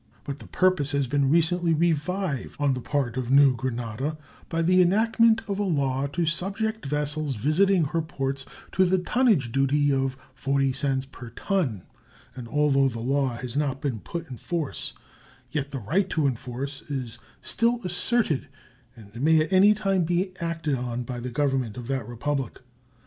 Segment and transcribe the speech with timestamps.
[0.23, 4.17] But the purpose has been recently revived on the part of New Granada
[4.49, 9.51] by the enactment of a law to subject vessels visiting her ports to the tonnage
[9.51, 11.83] duty of 40 cents per ton,
[12.35, 14.93] and although the law has not been put in force,
[15.51, 18.47] yet the right to enforce it is still asserted
[18.95, 22.59] and may at any time be acted on by the Government of that Republic.